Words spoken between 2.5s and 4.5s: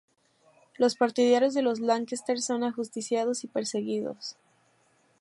ajusticiados y perseguidos.